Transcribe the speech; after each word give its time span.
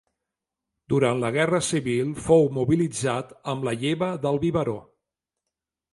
Durant 0.93 1.19
la 1.23 1.29
Guerra 1.35 1.59
Civil 1.67 2.09
fou 2.29 2.49
mobilitzat 2.57 3.37
amb 3.55 3.69
la 3.69 3.77
Lleva 3.85 4.11
del 4.25 4.41
Biberó. 4.47 4.79